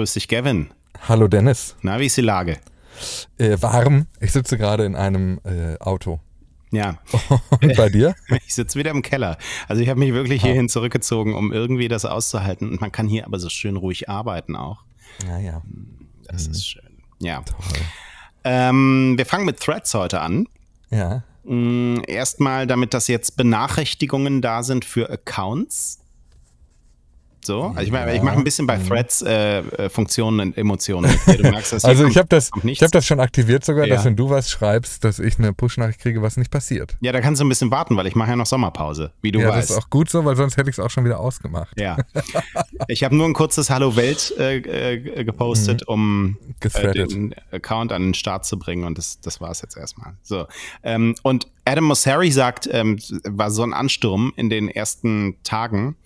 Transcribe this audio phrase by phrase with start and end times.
[0.00, 0.70] Grüß dich, Gavin.
[1.08, 1.76] Hallo Dennis.
[1.82, 2.56] Na, wie ist die Lage?
[3.36, 4.06] Äh, warm.
[4.18, 6.20] Ich sitze gerade in einem äh, Auto.
[6.70, 6.96] Ja.
[7.60, 8.14] Und bei dir?
[8.46, 9.36] Ich sitze wieder im Keller.
[9.68, 12.70] Also ich habe mich wirklich hierhin zurückgezogen, um irgendwie das auszuhalten.
[12.70, 14.84] Und man kann hier aber so schön ruhig arbeiten auch.
[15.26, 15.60] Naja.
[16.24, 17.02] Das ist schön.
[17.18, 17.42] Ja.
[17.42, 17.82] Toll.
[18.44, 20.46] Ähm, wir fangen mit Threads heute an.
[20.88, 21.24] Ja.
[21.44, 25.99] Mm, Erstmal, damit dass jetzt Benachrichtigungen da sind für Accounts.
[27.42, 31.10] So, also ich, meine, ich mache ein bisschen bei Threads äh, äh, Funktionen und Emotionen.
[31.40, 33.96] merkst, Also ich habe das, ich habe das schon aktiviert sogar, Ja.
[33.96, 36.96] dass wenn du was schreibst, dass ich eine Push-Nachricht kriege, was nicht passiert.
[37.00, 39.40] Ja, da kannst du ein bisschen warten, weil ich mache ja noch Sommerpause, wie du
[39.40, 39.70] ja, weißt.
[39.70, 41.78] das ist auch gut so, weil sonst hätte ich es auch schon wieder ausgemacht.
[41.80, 41.96] Ja.
[42.88, 48.02] Ich habe nur ein kurzes Hallo Welt äh, äh, gepostet, um äh, den Account an
[48.02, 50.14] den Start zu bringen und das, das war es jetzt erstmal.
[50.22, 50.46] So.
[50.82, 55.96] Ähm, und Adam Mosseri sagt, ähm, war so ein Ansturm in den ersten Tagen,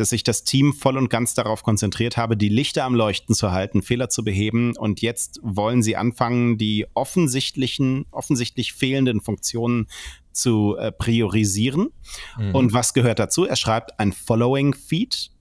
[0.00, 3.52] dass sich das Team voll und ganz darauf konzentriert habe, die Lichter am Leuchten zu
[3.52, 9.88] halten, Fehler zu beheben und jetzt wollen sie anfangen, die offensichtlichen, offensichtlich fehlenden Funktionen
[10.32, 11.90] zu äh, priorisieren.
[12.38, 12.54] Mhm.
[12.54, 13.44] Und was gehört dazu?
[13.44, 15.32] Er schreibt ein Following-Feed,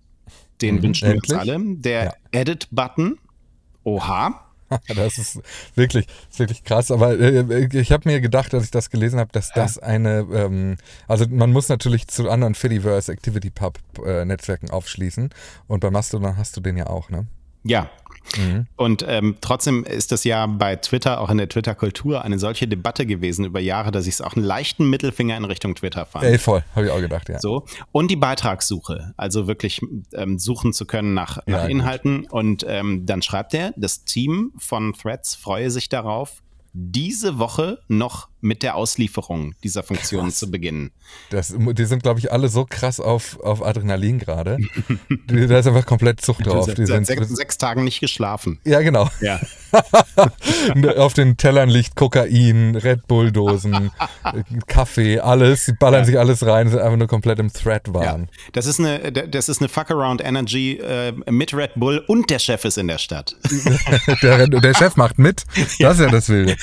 [0.61, 1.57] den Mhm, wünschen wir uns alle.
[1.77, 2.13] Der Ja.
[2.31, 3.17] Edit-Button,
[3.85, 4.48] oha,
[4.95, 5.41] Das ist
[5.75, 6.91] wirklich, ist wirklich krass.
[6.91, 10.77] Aber äh, ich habe mir gedacht, als ich das gelesen habe, dass das eine, ähm,
[11.07, 15.29] also man muss natürlich zu anderen Fediverse Activity Pub äh, Netzwerken aufschließen.
[15.67, 17.27] Und bei Mastodon hast du den ja auch, ne?
[17.63, 17.89] ja.
[18.37, 18.67] Mhm.
[18.75, 23.05] Und ähm, trotzdem ist das ja bei Twitter, auch in der Twitter-Kultur, eine solche Debatte
[23.05, 26.25] gewesen über Jahre, dass ich es auch einen leichten Mittelfinger in Richtung Twitter fand.
[26.25, 27.39] Ey, voll, habe ich auch gedacht, ja.
[27.39, 27.65] So.
[27.91, 29.81] Und die Beitragssuche, also wirklich
[30.13, 31.71] ähm, suchen zu können nach, Ja, nach gut.
[31.71, 32.25] Inhalten.
[32.29, 36.41] Und ähm, dann schreibt er, das Team von Threads freue sich darauf,
[36.73, 40.35] diese Woche noch mit der Auslieferung dieser Funktion Krass.
[40.39, 40.91] zu beginnen.
[41.29, 44.57] Das, die sind, glaube ich, alle so krass auf, auf Adrenalin gerade.
[45.27, 46.65] Da ist einfach komplett Zucht drauf.
[46.73, 48.59] Die seit sind, sechs, sechs Tagen nicht geschlafen.
[48.63, 49.09] ja, genau.
[49.21, 49.39] Ja.
[50.97, 53.91] auf den Tellern liegt Kokain, Red Bull-Dosen,
[54.67, 55.65] Kaffee, alles.
[55.65, 56.05] Die ballern Ja.
[56.05, 58.03] sich alles rein, sind einfach nur komplett im Thread-Wahn.
[58.23, 62.29] Ja, das ist eine, das ist eine Fuck Around Energy äh, mit Red Bull und
[62.29, 63.35] der Chef ist in der Stadt.
[64.21, 65.43] Der, der Chef macht mit.
[65.79, 66.55] Das ist ja das Wilde.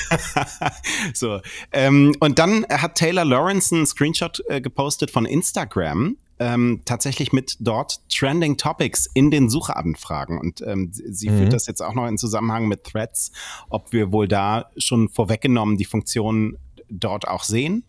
[1.13, 1.39] so.
[1.71, 6.17] Ähm, und dann hat Taylor Lawrence einen Screenshot äh, gepostet von Instagram.
[6.39, 10.39] Ähm, tatsächlich mit dort Trending Topics in den Suchanfragen.
[10.39, 13.31] Und ähm, sie sie führt das jetzt auch noch in Zusammenhang mit Threads,
[13.69, 16.57] ob wir wohl da schon vorweggenommen die Funktion
[16.89, 17.83] dort auch sehen.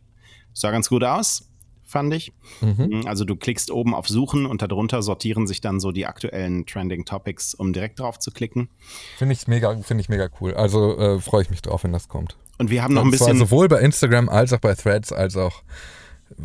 [0.55, 1.51] Sah ganz gut aus,
[1.85, 2.33] fand ich.
[2.63, 3.03] Mhm.
[3.05, 7.05] Also du klickst oben auf Suchen und darunter sortieren sich dann so die aktuellen Trending
[7.05, 8.71] Topics, um direkt drauf zu klicken.
[9.19, 10.55] Finde ich mega, finde ich mega cool.
[10.55, 12.39] Also äh, freue ich mich drauf, wenn das kommt.
[12.59, 13.39] Und wir haben noch ein Und zwar bisschen.
[13.39, 15.63] sowohl bei Instagram als auch bei Threads, als auch,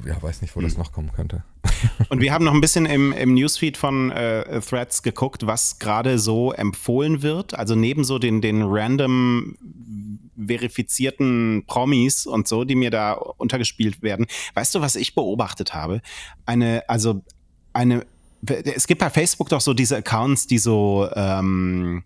[0.05, 1.43] ja, weiß nicht, wo das noch kommen könnte.
[2.09, 6.19] Und wir haben noch ein bisschen im, im Newsfeed von äh, Threads geguckt, was gerade
[6.19, 7.55] so empfohlen wird.
[7.55, 9.57] Also neben so den, den random
[10.47, 14.27] verifizierten Promis und so, die mir da untergespielt werden.
[14.53, 16.01] Weißt du, was ich beobachtet habe?
[16.45, 17.23] Eine, also
[17.73, 18.05] eine,
[18.45, 22.03] es gibt bei Facebook doch so diese Accounts, die so, ähm,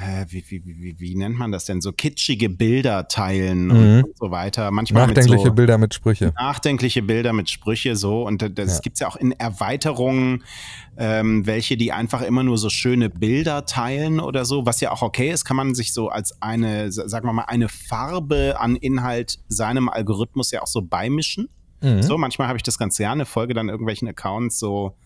[0.00, 1.80] äh, wie, wie, wie, wie nennt man das denn?
[1.80, 4.04] So kitschige Bilder teilen Mhm.
[4.04, 4.70] und, so weiter.
[4.70, 6.32] Manchmal Nachdenkliche mit so, Bilder mit Sprüche.
[6.38, 8.80] nachdenkliche Bilder mit Sprüche so und das Ja.
[8.80, 10.44] gibt's ja auch in Erweiterungen,
[10.96, 15.02] ähm, welche die einfach immer nur so schöne Bilder teilen oder so, was ja auch
[15.02, 18.76] okay ist, kann man sich so als eine, sa- sagen wir mal, eine Farbe an
[18.76, 21.48] Inhalt seinem Algorithmus ja auch so beimischen.
[21.80, 22.02] Mhm.
[22.02, 24.96] So, manchmal habe ich das ganz gerne, folge dann irgendwelchen Accounts so,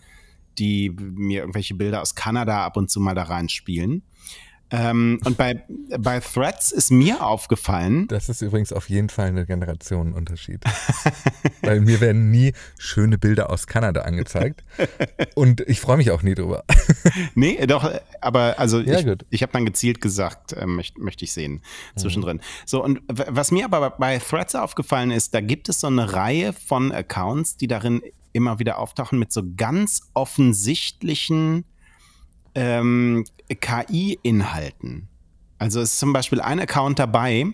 [0.59, 4.03] die mir irgendwelche Bilder aus Kanada ab und zu mal da reinspielen.
[4.73, 5.63] Ähm, und bei,
[5.99, 10.61] bei Threads ist mir aufgefallen, Das ist übrigens auf jeden Fall ein Generationenunterschied.
[11.61, 14.63] Weil mir werden nie schöne Bilder aus Kanada angezeigt.
[15.35, 16.63] Und ich freue mich auch nie drüber.
[17.35, 17.89] Nee, doch,
[18.21, 21.61] aber also Ja, ich, ich habe dann gezielt gesagt, äh, möchte möchte ich sehen
[21.95, 22.41] zwischendrin.
[22.65, 26.53] So, und was mir aber bei Threads aufgefallen ist, da gibt es so eine Reihe
[26.53, 28.01] von Accounts, die darin
[28.31, 31.65] immer wieder auftauchen mit so ganz offensichtlichen
[32.55, 35.07] ähm, KI-Inhalten.
[35.57, 37.47] Also ist zum Beispiel ein Account dabei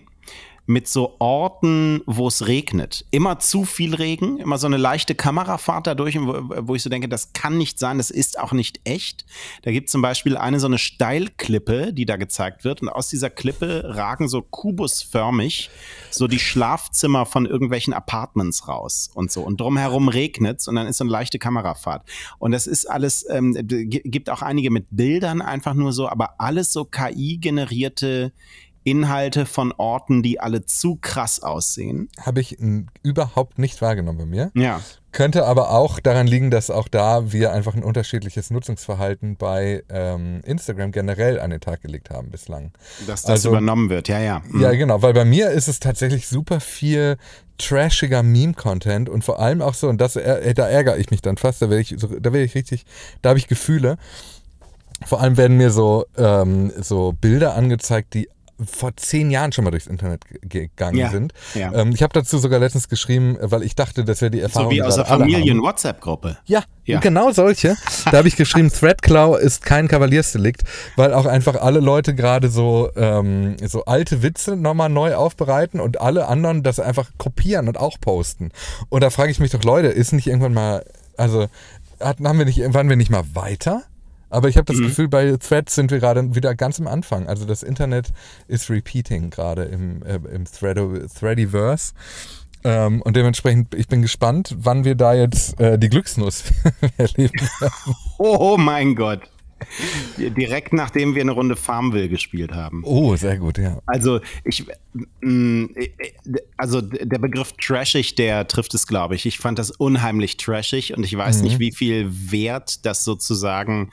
[0.70, 3.04] mit so Orten, wo es regnet.
[3.10, 7.08] Immer zu viel Regen, immer so eine leichte Kamerafahrt dadurch, wo, wo ich so denke,
[7.08, 9.26] das kann nicht sein, das ist auch nicht echt.
[9.62, 13.08] Da gibt es zum Beispiel eine so eine Steilklippe, die da gezeigt wird und aus
[13.08, 15.70] dieser Klippe ragen so kubusförmig
[16.10, 19.42] so die Schlafzimmer von irgendwelchen Apartments raus und so.
[19.42, 22.08] Und drumherum regnet es und dann ist so eine leichte Kamerafahrt.
[22.38, 26.72] Und das ist alles, ähm, gibt auch einige mit Bildern einfach nur so, aber alles
[26.72, 28.32] so KI-generierte
[28.82, 32.08] Inhalte von Orten, die alle zu krass aussehen.
[32.20, 34.50] Habe ich m, überhaupt nicht wahrgenommen bei mir.
[34.54, 34.80] Ja.
[35.12, 40.40] Könnte aber auch daran liegen, dass auch da wir einfach ein unterschiedliches Nutzungsverhalten bei ähm,
[40.44, 42.72] Instagram generell an den Tag gelegt haben bislang.
[43.06, 44.40] Dass das Also- übernommen wird, ja, ja.
[44.48, 44.60] Mhm.
[44.62, 47.16] Ja, genau, weil bei mir ist es tatsächlich super viel
[47.58, 51.36] trashiger Meme-Content und vor allem auch so, und das, äh, da ärgere ich mich dann
[51.36, 52.86] fast, da werde ich, da werde ich richtig,
[53.20, 53.98] da habe ich Gefühle.
[55.04, 58.28] Vor allem werden mir so, ähm, so Bilder angezeigt, die
[58.66, 61.32] vor zehn Jahren schon mal durchs Internet ge- gegangen Ja, sind.
[61.54, 61.72] ja.
[61.72, 64.70] Ähm, ich habe dazu sogar letztens geschrieben, weil ich dachte, das wäre die Erfahrung.
[64.70, 65.20] So wie aus der haben.
[65.22, 66.38] Familien-WhatsApp-Gruppe.
[66.46, 67.00] Ja, Ja.
[67.00, 67.76] genau solche.
[68.06, 70.62] Da habe ich geschrieben, Threadclaw ist kein Kavaliersdelikt,
[70.96, 76.00] weil auch einfach alle Leute gerade so, ähm, so alte Witze nochmal neu aufbereiten und
[76.00, 78.50] alle anderen das einfach kopieren und auch posten.
[78.88, 80.84] Und da frage ich mich doch, Leute, ist nicht irgendwann mal,
[81.16, 81.46] also
[82.00, 83.82] hatten, haben wir nicht, waren wir nicht mal weiter?
[84.30, 87.26] Aber ich habe das Gefühl, bei Threads sind wir gerade wieder ganz am Anfang.
[87.26, 88.12] Also das Internet
[88.48, 91.92] ist repeating gerade im, äh, im Threado, Threadiverse.
[92.62, 96.44] Ähm, und dementsprechend, ich bin gespannt, wann wir da jetzt äh, die Glücksnuss
[96.96, 97.48] erleben.
[98.18, 99.20] Oh mein Gott.
[100.18, 102.82] Direkt nachdem wir eine Runde Farmville gespielt haben.
[102.84, 103.80] Oh, sehr gut, ja.
[103.86, 104.66] Also ich,
[105.20, 105.68] mh,
[106.56, 109.26] also der Begriff trashig, der trifft es, glaube ich.
[109.26, 113.90] Ich fand das unheimlich trashig und ich weiß nicht, wie viel Wert das sozusagen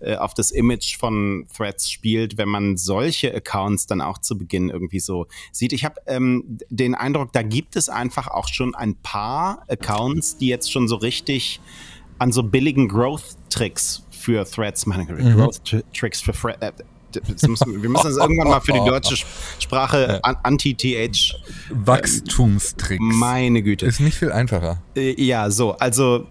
[0.00, 4.70] äh, auf das Image von Threads spielt, wenn man solche Accounts dann auch zu Beginn
[4.70, 5.72] irgendwie so sieht.
[5.72, 10.46] Ich habe ähm, den Eindruck, da gibt es einfach auch schon ein paar Accounts, die
[10.46, 11.60] jetzt schon so richtig
[12.18, 15.06] an so billigen Growth-Tricks für Threads machen.
[15.06, 16.58] Growth-Tricks für Threads.
[16.60, 19.26] Äh, müssen, wir müssen das irgendwann mal für die deutsche Sp-
[19.58, 21.34] Sprache an- Anti-TH.
[21.70, 23.00] Wachstumstrick.
[23.00, 23.86] Meine Güte.
[23.86, 24.82] Ist nicht viel einfacher.
[24.94, 26.26] Äh, Ja, so, also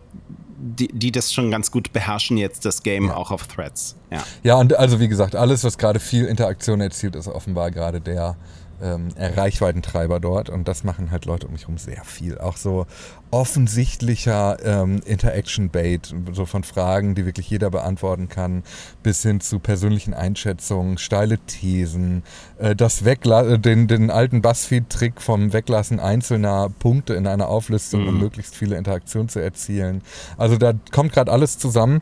[0.59, 3.95] die, die das schon ganz gut beherrschen jetzt, das Game auch auf Threads.
[4.11, 4.23] Ja.
[4.43, 8.35] Ja, und also wie gesagt, alles, was gerade viel Interaktion erzielt, ist offenbar gerade der
[8.81, 10.49] ähm, Reichweitentreiber dort.
[10.49, 12.37] Und das machen halt Leute um mich herum sehr viel.
[12.37, 12.85] Auch so
[13.31, 18.63] offensichtlicher ähm, Interaction-Bait, so von Fragen, die wirklich jeder beantworten kann,
[19.03, 22.23] bis hin zu persönlichen Einschätzungen, steile Thesen,
[22.57, 28.07] äh, das Wegla äh, den, den alten Buzzfeed-Trick vom Weglassen einzelner Punkte in einer Auflistung,
[28.07, 30.01] um möglichst viele Interaktionen zu erzielen.
[30.37, 32.01] Also da kommt gerade alles zusammen.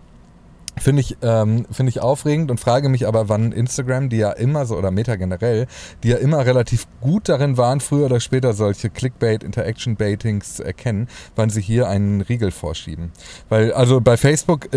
[0.77, 4.65] Finde ich, ähm, finde ich aufregend und frage mich aber, wann Instagram, die ja immer
[4.65, 5.67] so, oder Meta generell,
[6.03, 11.07] die ja immer relativ gut darin waren, früher oder später solche Clickbait, Interaction-Baitings zu erkennen,
[11.35, 13.11] wann sie hier einen Riegel vorschieben.
[13.47, 14.67] Weil, also bei Facebook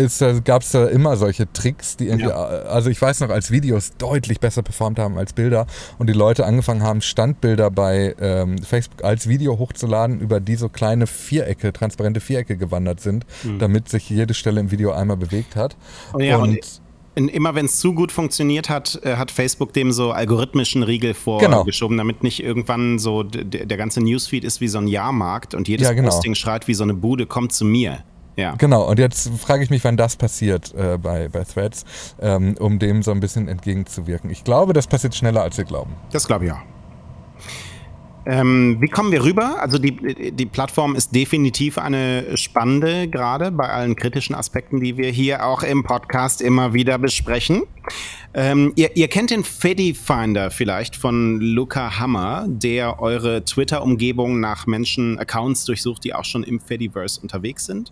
[0.45, 4.39] gab es da immer solche Tricks, die irgendwie, also ich weiß noch, als Videos deutlich
[4.39, 5.67] besser performt haben als Bilder
[5.97, 10.69] und die Leute angefangen haben, Standbilder bei ähm, Facebook als Video hochzuladen, über die so
[10.69, 13.25] kleine Vierecke, transparente Vierecke gewandert sind,
[13.59, 15.75] damit sich jede Stelle im Video einmal bewegt hat.
[16.13, 16.57] Und ja, und
[17.17, 21.13] und immer wenn es zu gut funktioniert hat, äh, hat Facebook dem so algorithmischen Riegel
[21.13, 21.57] Genau.
[21.57, 25.87] vorgeschoben, damit nicht irgendwann so der ganze Newsfeed ist wie so ein Jahrmarkt und jedes
[25.87, 26.09] Ja, genau.
[26.09, 28.03] Posting schreit wie so eine Bude, kommt zu mir.
[28.37, 28.55] Ja.
[28.57, 31.83] Genau, und jetzt frage ich mich, wann das passiert äh, bei, bei Threads,
[32.21, 34.29] ähm, um dem so ein bisschen entgegenzuwirken.
[34.29, 35.95] Ich glaube, das passiert schneller, als wir glauben.
[36.11, 36.61] Das glaube ich auch.
[38.25, 39.61] Ähm, wie kommen wir rüber?
[39.61, 45.09] Also die, die Plattform ist definitiv eine spannende, gerade bei allen kritischen Aspekten, die wir
[45.09, 47.63] hier auch im Podcast immer wieder besprechen.
[48.33, 54.67] Ähm, ihr, ihr kennt den Fedi Finder vielleicht von Luca Hammer, der eure Twitter-Umgebung nach
[54.67, 57.91] Menschen, Accounts durchsucht, die auch schon im Fediverse unterwegs sind.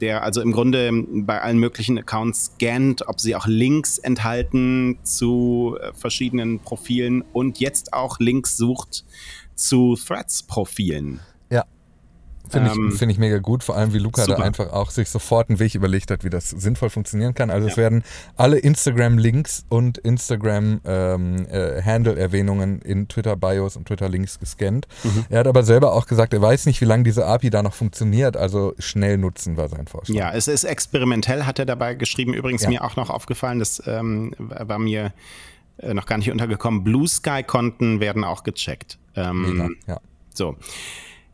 [0.00, 5.76] Der also im Grunde bei allen möglichen Accounts scannt, ob sie auch Links enthalten zu
[5.80, 9.04] äh, verschiedenen Profilen und jetzt auch Links sucht
[9.54, 11.20] zu Threads-Profilen.
[11.50, 11.64] Ja.
[12.48, 14.38] Finde Ähm, ich, find ich mega gut, vor allem wie Luca super.
[14.38, 17.50] da einfach auch sich sofort einen Weg überlegt hat, wie das sinnvoll funktionieren kann.
[17.50, 17.82] Also es Ja.
[17.84, 18.02] werden
[18.36, 24.86] alle Instagram-Links und Instagram-Handle-Erwähnungen in Twitter-Bios und Twitter-Links gescannt.
[25.04, 25.24] Mhm.
[25.30, 27.74] Er hat aber selber auch gesagt, er weiß nicht, wie lange diese API da noch
[27.74, 30.14] funktioniert, also schnell nutzen war sein Vorschlag.
[30.16, 32.34] Ja, es ist experimentell, hat er dabei geschrieben.
[32.34, 32.70] Übrigens Ja.
[32.70, 35.12] mir auch noch aufgefallen, das ähm, war mir
[35.78, 36.84] äh, noch gar nicht untergekommen.
[36.84, 38.98] Blue Sky-Konten werden auch gecheckt.
[39.14, 40.00] Ähm, Mega, ja.
[40.34, 40.56] So.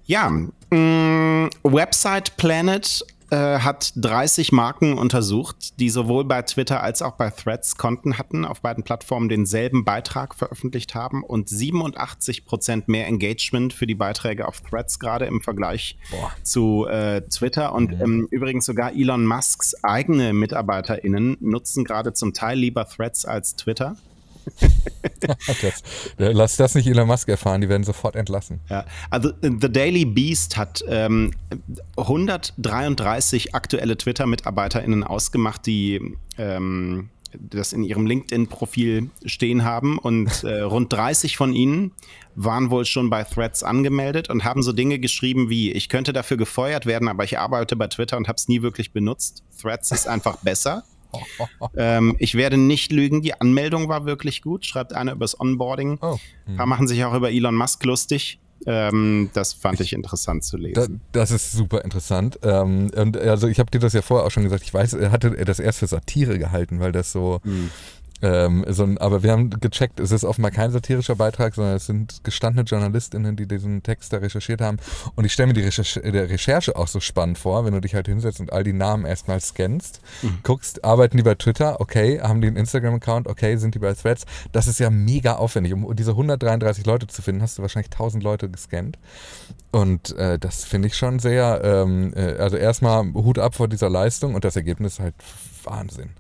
[0.04, 0.30] Ja,
[0.70, 7.28] mh, Website Planet äh, hat 30 Marken untersucht, die sowohl bei Twitter als auch bei
[7.28, 13.74] Threads Konten hatten, auf beiden Plattformen denselben Beitrag veröffentlicht haben und 87 Prozent mehr Engagement
[13.74, 16.32] für die Beiträge auf Threads gerade im Vergleich Boah.
[16.42, 17.74] zu äh, Twitter.
[17.74, 23.56] Und ähm, übrigens sogar Elon Musks eigene MitarbeiterInnen nutzen gerade zum Teil lieber Threads als
[23.56, 23.96] Twitter.
[25.60, 25.82] Das,
[26.18, 28.60] lass das nicht Elon Musk erfahren, die werden sofort entlassen.
[28.68, 31.32] Ja, also äh, The Daily Beast hat ähm,
[31.96, 40.92] 133 aktuelle Twitter-MitarbeiterInnen ausgemacht, die ähm, das in ihrem LinkedIn-Profil stehen haben und äh, rund
[40.92, 41.92] 30 von ihnen
[42.34, 46.36] waren wohl schon bei Threads angemeldet und haben so Dinge geschrieben wie, ich könnte dafür
[46.36, 49.42] gefeuert werden, aber ich arbeite bei Twitter und habe es nie wirklich benutzt.
[49.60, 50.84] Threads ist einfach besser.
[51.76, 55.98] Ähm, ich werde nicht lügen, die Anmeldung war wirklich gut, schreibt einer übers Onboarding.
[56.00, 56.18] Oh.
[56.46, 58.40] Ein paar machen sich auch über Elon Musk lustig.
[58.66, 61.00] Ähm, das fand ich interessant zu lesen.
[61.12, 62.38] Da, das ist super interessant.
[62.42, 64.64] Ähm, und also ich habe dir das ja vorher auch schon gesagt.
[64.64, 67.70] Ich weiß, er hatte das erst für Satire gehalten, weil das so hm.
[68.20, 71.86] Ähm, so ein, aber wir haben gecheckt, es ist offenbar kein satirischer Beitrag, sondern es
[71.86, 74.78] sind gestandene JournalistInnen, die diesen Text da recherchiert haben.
[75.14, 77.94] Und ich stelle mir die Recherche, der Recherche auch so spannend vor, wenn du dich
[77.94, 80.38] halt hinsetzt und all die Namen erstmal scannst, mhm.
[80.42, 84.26] guckst, arbeiten die bei Twitter, okay, haben die einen Instagram-Account, okay, sind die bei Threads.
[84.52, 85.72] Das ist ja mega aufwendig.
[85.72, 88.98] Um diese 133 Leute zu finden, hast du wahrscheinlich 1000 Leute gescannt.
[89.70, 93.90] Und äh, das finde ich schon sehr, ähm, äh, also erstmal Hut ab vor dieser
[93.90, 95.14] Leistung und das Ergebnis halt
[95.64, 96.10] Wahnsinn.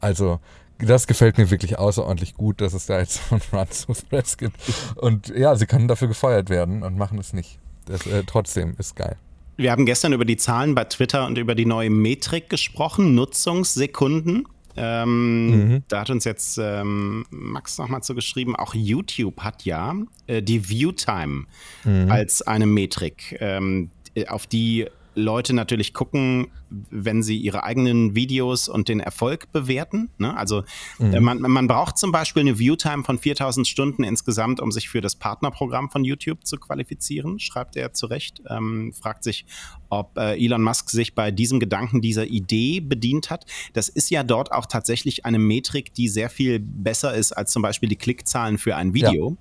[0.00, 0.40] Also
[0.78, 4.36] das gefällt mir wirklich außerordentlich gut, dass es da jetzt so einen Run to Threads
[4.36, 4.56] gibt.
[4.96, 7.58] Und ja, sie können dafür gefeuert werden und machen es nicht.
[7.86, 9.16] Das, äh, trotzdem ist geil.
[9.56, 14.46] Wir haben gestern über die Zahlen bei Twitter und über die neue Metrik gesprochen, Nutzungssekunden.
[14.76, 15.82] Ähm, mhm.
[15.88, 19.94] Da hat uns jetzt ähm, Max nochmal zu geschrieben, auch YouTube hat ja
[20.26, 21.46] äh, die Viewtime
[21.84, 22.10] mhm.
[22.10, 23.90] als eine Metrik, ähm,
[24.28, 30.10] auf die Leute natürlich gucken, wenn sie ihre eigenen Videos und den Erfolg bewerten.
[30.18, 30.36] Ne?
[30.36, 30.62] Also
[30.98, 31.14] mhm.
[31.14, 35.00] Äh, man, man braucht zum Beispiel eine Viewtime von 4000 Stunden insgesamt, um sich für
[35.00, 38.42] das Partnerprogramm von YouTube zu qualifizieren, schreibt er zu Recht.
[38.48, 39.46] Ähm, fragt sich,
[39.88, 43.46] ob äh, Elon Musk sich bei diesem Gedanken, dieser Idee bedient hat.
[43.72, 47.62] Das ist ja dort auch tatsächlich eine Metrik, die sehr viel besser ist als zum
[47.62, 49.38] Beispiel die Klickzahlen für ein Video.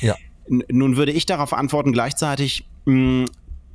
[0.00, 0.08] Ja.
[0.08, 0.16] ja.
[0.70, 3.26] Nun würde ich darauf antworten gleichzeitig, mh,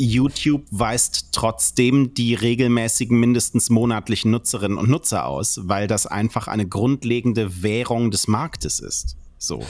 [0.05, 6.67] YouTube weist trotzdem die regelmäßigen mindestens monatlichen Nutzerinnen und Nutzer aus, weil das einfach eine
[6.67, 9.17] grundlegende Währung des Marktes ist.
[9.38, 9.63] So.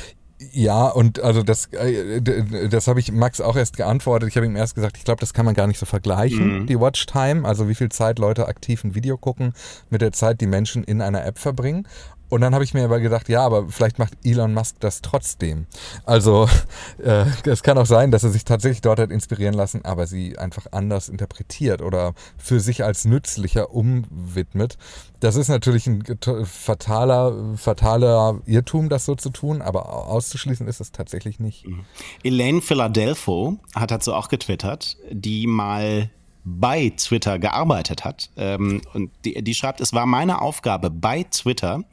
[0.51, 4.29] Ja, und also das, äh, das habe ich Max auch erst geantwortet.
[4.29, 6.67] Ich habe ihm erst gesagt, ich glaube, das kann man gar nicht so vergleichen, mhm.
[6.67, 9.53] die Watchtime, also wie viel Zeit Leute aktiv ein Video gucken,
[9.89, 11.87] mit der Zeit, die Menschen in einer App verbringen.
[12.33, 15.67] Und dann habe ich mir aber gedacht, ja, aber vielleicht macht Elon Musk das trotzdem.
[16.03, 16.49] Also
[16.97, 20.39] äh, es kann auch sein, dass er sich tatsächlich dort hat inspirieren lassen, aber sie
[20.39, 24.79] einfach anders interpretiert oder für sich als nützlicher umwidmet.
[25.19, 26.03] Das ist natürlich ein
[26.43, 31.67] fataler, fataler Irrtum, das so zu tun, aber auszuschließen ist es tatsächlich nicht.
[31.67, 31.85] Mhm.
[32.23, 36.09] Elaine Philadelphia hat dazu auch getwittert, die mal
[36.43, 38.29] bei Twitter gearbeitet hat.
[38.35, 41.83] Ähm, und die, die schreibt, es war meine Aufgabe bei Twitter,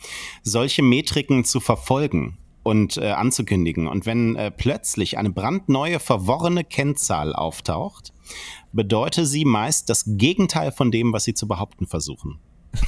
[0.43, 3.87] solche Metriken zu verfolgen und äh, anzukündigen.
[3.87, 8.13] Und wenn äh, plötzlich eine brandneue, verworrene Kennzahl auftaucht,
[8.73, 12.39] bedeutet sie meist das Gegenteil von dem, was sie zu behaupten versuchen.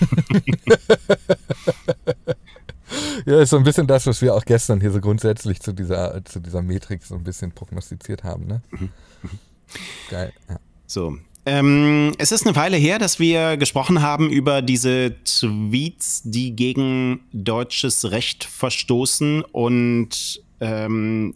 [3.27, 6.25] ja, ist so ein bisschen das, was wir auch gestern hier so grundsätzlich zu dieser,
[6.25, 8.47] zu dieser Metrik so ein bisschen prognostiziert haben.
[8.47, 8.63] Ne?
[8.71, 8.91] Mhm.
[9.23, 9.39] Mhm.
[10.11, 10.33] Geil.
[10.49, 10.61] Ja.
[10.87, 16.55] So, ähm, es ist eine Weile her, dass wir gesprochen haben über diese Tweets, die
[16.55, 21.35] gegen deutsches Recht verstoßen und ähm,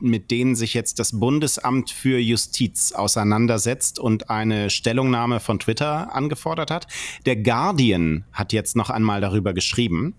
[0.00, 6.70] mit denen sich jetzt das Bundesamt für Justiz auseinandersetzt und eine Stellungnahme von Twitter angefordert
[6.70, 6.86] hat.
[7.26, 10.14] Der Guardian hat jetzt noch einmal darüber geschrieben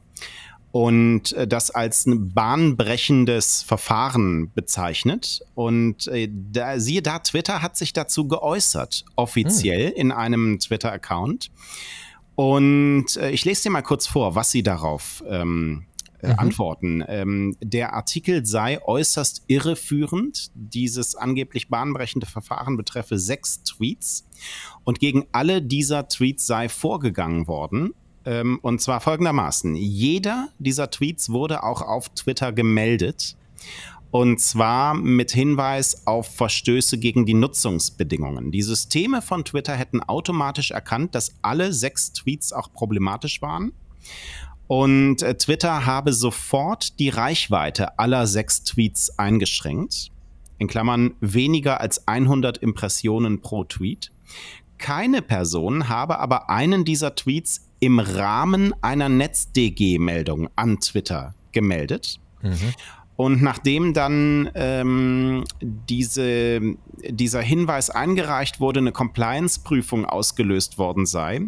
[0.75, 5.39] und äh, das als ein bahnbrechendes Verfahren bezeichnet.
[5.53, 9.95] Und äh, da, siehe da, Twitter hat sich dazu geäußert, offiziell hm.
[9.95, 11.49] in einem Twitter-Account.
[12.35, 15.85] Und äh, ich lese dir mal kurz vor, was sie darauf ähm,
[16.19, 16.39] äh, mhm.
[16.39, 17.03] antworten.
[17.07, 20.51] Ähm, der Artikel sei äußerst irreführend.
[20.55, 24.27] Dieses angeblich bahnbrechende Verfahren betreffe sechs Tweets.
[24.83, 27.93] Und gegen alle dieser Tweets sei vorgegangen worden.
[28.25, 29.75] Ähm, und zwar folgendermaßen.
[29.75, 33.35] Jeder dieser Tweets wurde auch auf Twitter gemeldet.
[34.11, 38.51] Und zwar mit Hinweis auf Verstöße gegen die Nutzungsbedingungen.
[38.51, 43.73] Die Systeme von Twitter hätten automatisch erkannt, dass alle sechs Tweets auch problematisch waren.
[44.67, 50.11] Und äh, Twitter habe sofort die Reichweite aller sechs Tweets eingeschränkt.
[50.57, 54.11] In Klammern weniger als 100 Impressionen pro Tweet.
[54.77, 62.19] Keine Person habe aber einen dieser Tweets im Rahmen einer NetzDG-Meldung an Twitter gemeldet.
[62.41, 62.73] Mhm.
[63.15, 66.59] Und nachdem dann ähm, diese,
[67.07, 71.41] dieser Hinweis eingereicht wurde, eine Compliance-Prüfung ausgelöst worden sei,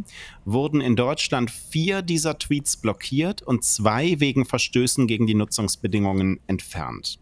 [0.45, 7.19] wurden in Deutschland vier dieser Tweets blockiert und zwei wegen Verstößen gegen die Nutzungsbedingungen entfernt.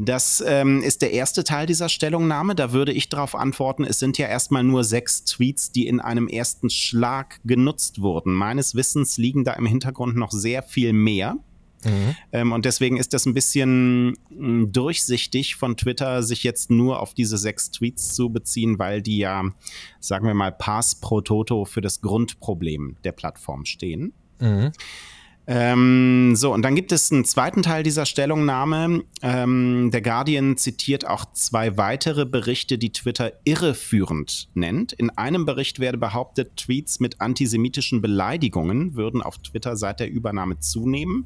[0.00, 2.54] Das ähm, ist der erste Teil dieser Stellungnahme.
[2.54, 6.28] Da würde ich darauf antworten, es sind ja erstmal nur sechs Tweets, die in einem
[6.28, 8.32] ersten Schlag genutzt wurden.
[8.32, 11.36] Meines Wissens liegen da im Hintergrund noch sehr viel mehr.
[11.84, 12.14] Mhm.
[12.32, 17.00] Ähm, und deswegen ist das ein bisschen mh, mm, durchsichtig von Twitter, sich jetzt nur
[17.00, 19.44] auf diese sechs Tweets zu beziehen, weil die ja,
[19.98, 24.12] sagen wir mal, Pass pro Toto für das Grundproblem der Plattform stehen.
[24.40, 24.70] Mhm.
[25.50, 29.04] Ähm, so, und dann gibt es einen zweiten Teil dieser Stellungnahme.
[29.22, 34.92] Ähm, der Guardian zitiert auch zwei weitere Berichte, die Twitter irreführend nennt.
[34.92, 40.58] In einem Bericht werde behauptet, Tweets mit antisemitischen Beleidigungen würden auf Twitter seit der Übernahme
[40.58, 41.24] zunehmen.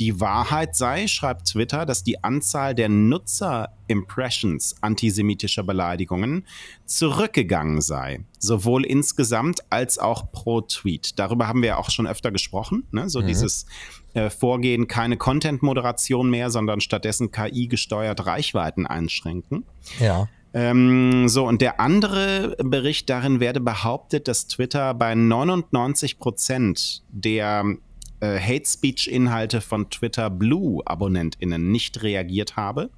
[0.00, 6.44] Die Wahrheit sei, schreibt Twitter, dass die Anzahl der Nutzer-Impressions antisemitischer Beleidigungen
[6.86, 11.18] zurückgegangen sei sowohl insgesamt als auch pro Tweet.
[11.18, 12.88] Darüber haben wir auch schon öfter gesprochen.
[12.90, 13.08] Ne?
[13.08, 13.26] So mhm.
[13.28, 13.66] dieses
[14.14, 19.64] äh, Vorgehen, keine Content-Moderation mehr, sondern stattdessen KI-gesteuert Reichweiten einschränken.
[20.00, 20.28] Ja.
[20.52, 27.76] Ähm, so, und der andere Bericht darin werde behauptet, dass Twitter bei 99 Prozent der
[28.20, 32.90] äh, Hate Speech Inhalte von Twitter Blue Abonnentinnen nicht reagiert habe.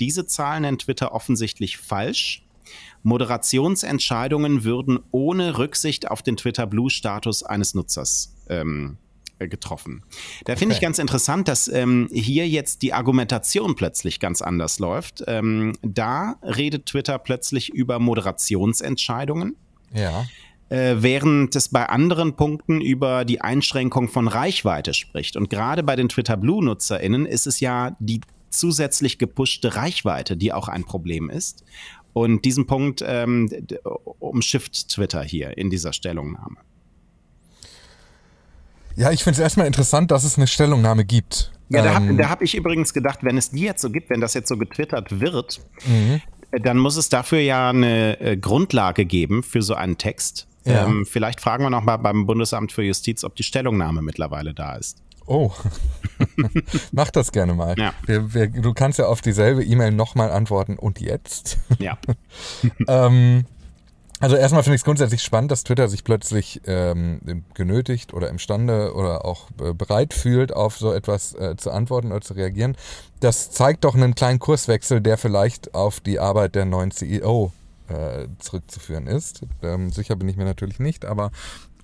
[0.00, 2.44] Diese Zahl nennt Twitter offensichtlich falsch.
[3.02, 8.98] Moderationsentscheidungen würden ohne Rücksicht auf den Twitter Blue-Status eines Nutzers ähm,
[9.42, 10.02] äh, getroffen.
[10.44, 10.78] Da finde okay.
[10.78, 15.24] ich ganz interessant, dass ähm, hier jetzt die Argumentation plötzlich ganz anders läuft.
[15.26, 19.56] Ähm, da redet Twitter plötzlich über Moderationsentscheidungen.
[19.92, 20.24] Ja.
[20.68, 25.36] Äh, während es bei anderen Punkten über die Einschränkung von Reichweite spricht.
[25.36, 30.68] Und gerade bei den Twitter Blue-NutzerInnen ist es ja die zusätzlich gepushte Reichweite, die auch
[30.68, 31.64] ein Problem ist.
[32.12, 33.50] Und diesen Punkt ähm,
[34.18, 36.56] umschifft Twitter hier in dieser Stellungnahme.
[38.96, 41.50] Ja, ich finde es erstmal interessant, dass es eine Stellungnahme gibt.
[41.70, 44.34] Ja, da habe hab ich übrigens gedacht, wenn es die jetzt so gibt, wenn das
[44.34, 46.20] jetzt so getwittert wird, mhm.
[46.62, 50.46] dann muss es dafür ja eine äh, Grundlage geben für so einen Text.
[50.64, 50.86] Ja.
[50.86, 54.76] Ähm, vielleicht fragen wir noch mal beim Bundesamt für Justiz, ob die Stellungnahme mittlerweile da
[54.76, 55.02] ist.
[55.26, 55.52] Oh,
[56.92, 57.74] mach das gerne mal.
[57.78, 57.92] Ja.
[58.06, 60.76] Wir, wir, du kannst ja auf dieselbe E-Mail nochmal antworten.
[60.76, 61.58] Und jetzt?
[61.78, 61.98] Ja.
[62.88, 63.44] ähm,
[64.22, 68.94] also erstmal finde ich es grundsätzlich spannend, dass Twitter sich plötzlich ähm, genötigt oder imstande
[68.94, 72.76] oder auch äh, bereit fühlt, auf so etwas äh, zu antworten oder zu reagieren.
[73.18, 77.52] Das zeigt doch einen kleinen Kurswechsel, der vielleicht auf die Arbeit der neuen CEO
[77.88, 79.42] äh, zurückzuführen ist.
[79.60, 81.32] Ähm, sicher bin ich mir natürlich nicht, aber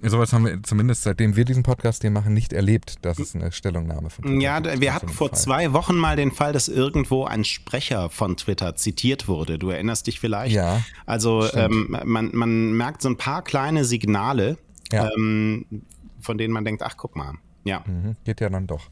[0.00, 3.50] Sowas haben wir zumindest seitdem wir diesen Podcast hier machen nicht erlebt, dass es eine
[3.50, 5.38] Stellungnahme von Twitter Ja, gibt, wir hatten vor Fall.
[5.38, 9.58] zwei Wochen mal den Fall, dass irgendwo ein Sprecher von Twitter zitiert wurde.
[9.58, 10.54] Du erinnerst dich vielleicht?
[10.54, 10.82] Ja.
[11.06, 14.56] Also ähm, man, man merkt so ein paar kleine Signale,
[14.92, 15.10] ja.
[15.16, 15.66] ähm,
[16.20, 17.34] von denen man denkt, ach guck mal.
[17.64, 17.82] Ja.
[17.86, 18.88] Mhm, geht ja dann doch.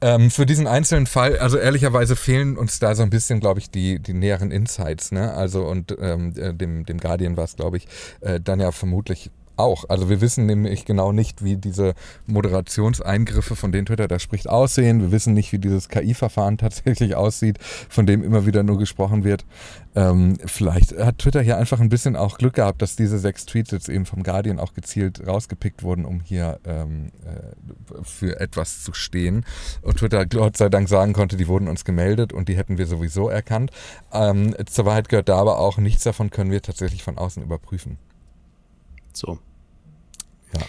[0.00, 3.70] Ähm, für diesen einzelnen Fall, also ehrlicherweise fehlen uns da so ein bisschen, glaube ich,
[3.70, 5.12] die, die näheren Insights.
[5.12, 5.32] Ne?
[5.34, 7.86] Also und ähm, äh, dem, dem Guardian war es, glaube ich,
[8.20, 9.84] äh, dann ja vermutlich auch.
[9.88, 11.94] Also wir wissen nämlich genau nicht, wie diese
[12.26, 15.00] Moderationseingriffe, von denen Twitter da spricht, aussehen.
[15.00, 19.44] Wir wissen nicht, wie dieses KI-Verfahren tatsächlich aussieht, von dem immer wieder nur gesprochen wird.
[19.94, 23.70] Ähm, vielleicht hat Twitter hier einfach ein bisschen auch Glück gehabt, dass diese sechs Tweets
[23.70, 28.92] jetzt eben vom Guardian auch gezielt rausgepickt wurden, um hier ähm, äh, für etwas zu
[28.92, 29.44] stehen.
[29.82, 32.86] Und Twitter Gott sei Dank sagen konnte, die wurden uns gemeldet und die hätten wir
[32.86, 33.70] sowieso erkannt.
[34.12, 37.98] Ähm, zur Wahrheit gehört da aber auch, nichts davon können wir tatsächlich von außen überprüfen.
[39.12, 39.38] So.
[40.54, 40.66] Ja.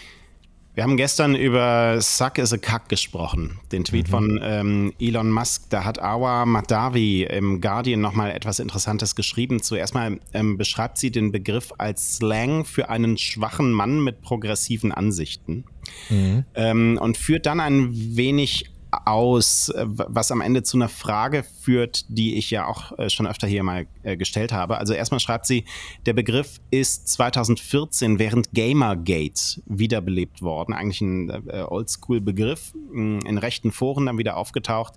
[0.74, 4.10] Wir haben gestern über Suck is a Kack gesprochen, den Tweet mhm.
[4.10, 5.64] von ähm, Elon Musk.
[5.68, 9.62] Da hat Awa Madavi im Guardian nochmal etwas Interessantes geschrieben.
[9.62, 14.92] Zuerst mal ähm, beschreibt sie den Begriff als Slang für einen schwachen Mann mit progressiven
[14.92, 15.64] Ansichten
[16.08, 16.44] mhm.
[16.54, 22.04] ähm, und führt dann ein wenig aus, äh, was am Ende zu einer Frage führt,
[22.08, 24.78] die ich ja auch äh, schon öfter hier mal äh, gestellt habe.
[24.78, 25.64] Also erstmal schreibt sie,
[26.06, 30.74] der Begriff ist 2014 während Gamergate wiederbelebt worden.
[30.74, 34.94] Eigentlich ein Oldschool-Begriff, in rechten Foren dann wieder aufgetaucht.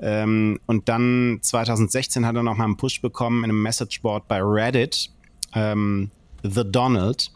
[0.00, 5.10] Ähm, und dann 2016 hat er nochmal einen Push bekommen in einem Messageboard bei Reddit,
[5.54, 6.10] ähm,
[6.42, 7.30] The Donald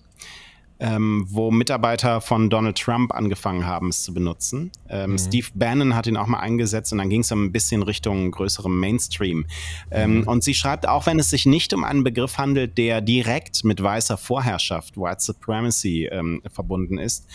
[0.84, 4.70] ähm, wo Mitarbeiter von Donald Trump angefangen haben, es zu benutzen.
[4.90, 5.18] Ähm, mhm.
[5.18, 8.78] Steve Bannon hat ihn auch mal eingesetzt und dann ging es ein bisschen Richtung größerem
[8.78, 9.46] Mainstream.
[9.90, 10.28] Ähm, mhm.
[10.28, 13.82] Und sie schreibt, auch wenn es sich nicht um einen Begriff handelt, der direkt mit
[13.82, 17.26] weißer Vorherrschaft, White Supremacy, ähm, verbunden ist,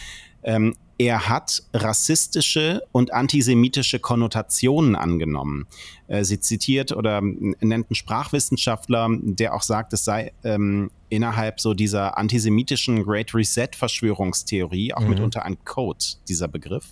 [0.43, 5.65] ähm, er hat rassistische und antisemitische Konnotationen angenommen.
[6.07, 11.73] Äh, sie zitiert oder nennt einen Sprachwissenschaftler, der auch sagt, es sei ähm, innerhalb so
[11.73, 15.09] dieser antisemitischen Great Reset Verschwörungstheorie auch mhm.
[15.09, 16.91] mitunter ein Code, dieser Begriff.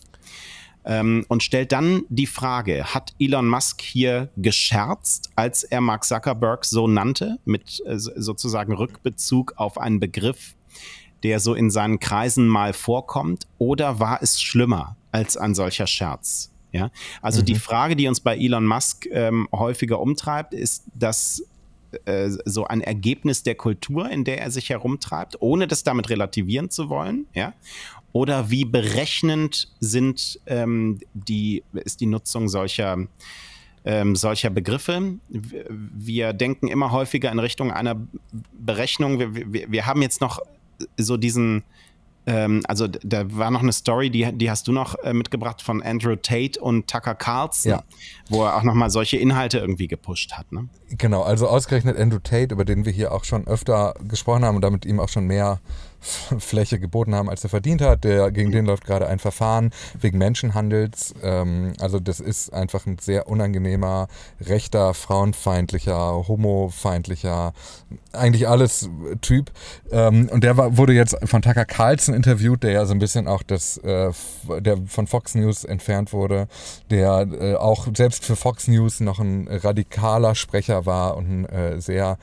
[0.86, 6.63] Ähm, und stellt dann die Frage, hat Elon Musk hier gescherzt, als er Mark Zuckerberg
[6.63, 10.56] so nannte, mit äh, sozusagen Rückbezug auf einen Begriff,
[11.24, 16.52] der so in seinen Kreisen mal vorkommt, oder war es schlimmer als ein solcher Scherz?
[16.72, 17.46] Ja, also mhm.
[17.46, 21.44] die Frage, die uns bei Elon Musk ähm, häufiger umtreibt, ist, dass
[22.06, 26.70] äh, so ein Ergebnis der Kultur, in der er sich herumtreibt, ohne das damit relativieren
[26.70, 27.54] zu wollen, ja?
[28.14, 33.08] Oder wie berechnend sind ähm, die, ist die Nutzung solcher
[33.86, 35.18] ähm, solcher Begriffe.
[35.30, 37.96] Wir denken immer häufiger in Richtung einer
[38.52, 39.20] Berechnung.
[39.20, 40.42] Wir, wir, wir haben jetzt noch
[40.98, 41.63] so diesen
[42.28, 45.82] ähm, also da war noch eine Story, die, die hast du noch äh, mitgebracht von
[45.82, 47.84] Andrew Tate und Tucker Carlson, ja.
[48.28, 50.52] wo er auch nochmal solche Inhalte irgendwie gepusht hat.
[50.52, 50.68] Ne?
[50.90, 54.62] Genau, also ausgerechnet Andrew Tate, über den wir hier auch schon öfter gesprochen haben und
[54.62, 55.62] damit ihm auch schon mehr
[56.40, 58.04] Fläche geboten haben, als er verdient hat.
[58.04, 61.14] Der, gegen den läuft gerade ein Verfahren wegen Menschenhandels.
[61.24, 64.08] Ähm, also das ist einfach ein sehr unangenehmer,
[64.42, 67.54] rechter, frauenfeindlicher, homofeindlicher,
[68.14, 68.90] eigentlich alles
[69.22, 69.52] Typ.
[69.92, 73.28] Ähm, und der war, wurde jetzt von Tucker Carlson interviewt, der ja so ein bisschen
[73.28, 74.12] auch das, äh,
[74.60, 76.48] der von Fox News entfernt wurde,
[76.90, 81.82] der äh, auch selbst für Fox News noch ein radikaler Sprecher war und ein äh,
[81.82, 82.18] sehr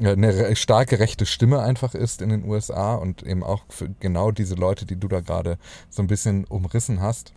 [0.00, 4.54] eine starke rechte Stimme einfach ist in den USA und eben auch für genau diese
[4.54, 5.58] Leute, die du da gerade
[5.90, 7.32] so ein bisschen umrissen hast.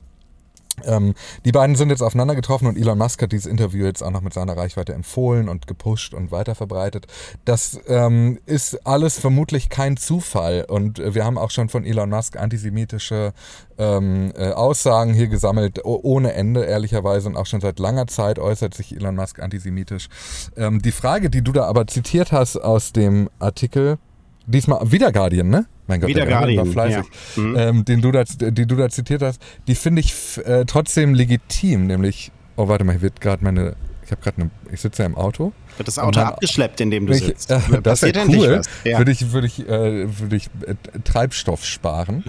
[0.85, 1.13] Ähm,
[1.45, 4.21] die beiden sind jetzt aufeinander getroffen und Elon Musk hat dieses Interview jetzt auch noch
[4.21, 7.07] mit seiner Reichweite empfohlen und gepusht und weiterverbreitet.
[7.45, 12.37] Das ähm, ist alles vermutlich kein Zufall und wir haben auch schon von Elon Musk
[12.37, 13.33] antisemitische
[13.77, 18.73] ähm, äh, Aussagen hier gesammelt, ohne Ende, ehrlicherweise, und auch schon seit langer Zeit äußert
[18.73, 20.07] sich Elon Musk antisemitisch.
[20.55, 23.97] Ähm, die Frage, die du da aber zitiert hast aus dem Artikel,
[24.45, 25.65] diesmal wieder Guardian, ne?
[25.87, 27.05] Mein Gott, Wieder der war fleißig.
[27.35, 27.41] Ja.
[27.41, 27.55] Mhm.
[27.57, 30.13] Ähm, den du da, die du da zitiert hast, die finde ich
[30.45, 33.75] äh, trotzdem legitim, nämlich, oh warte mal, hier wird gerade meine,
[34.05, 35.51] ich habe gerade eine, ich sitze ja im Auto.
[35.77, 37.51] Wird das Auto abgeschleppt, in dem du ich, sitzt?
[37.51, 38.61] Äh, das wäre cool.
[38.83, 38.99] Ja.
[38.99, 42.23] Würde ich, würde ich, äh, würde ich äh, Treibstoff sparen.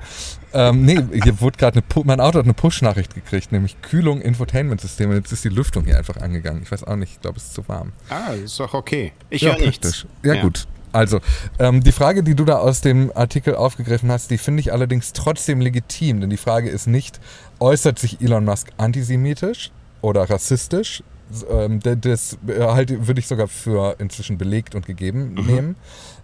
[0.53, 5.13] ähm, nee, hier wurde gerade mein Auto hat eine Push-Nachricht gekriegt, nämlich Kühlung, Infotainment-System.
[5.13, 6.63] Jetzt ist die Lüftung hier einfach angegangen.
[6.63, 7.93] Ich weiß auch nicht, ich glaube, es ist zu warm.
[8.09, 9.13] Ah, ist doch okay.
[9.31, 10.07] Ich ja, höre nichts.
[10.23, 10.67] Ja, ja, gut.
[10.93, 11.21] Also,
[11.59, 15.13] ähm, die Frage, die du da aus dem Artikel aufgegriffen hast, die finde ich allerdings
[15.13, 17.21] trotzdem legitim, denn die Frage ist nicht,
[17.61, 19.71] äußert sich Elon Musk antisemitisch
[20.03, 21.03] oder rassistisch?
[21.51, 25.47] Ähm, das äh, halt, würde ich sogar für inzwischen belegt und gegeben mhm.
[25.47, 25.77] nehmen.